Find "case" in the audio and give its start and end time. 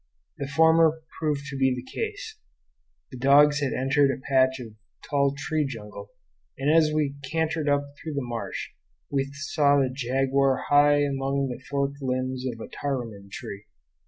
1.83-2.39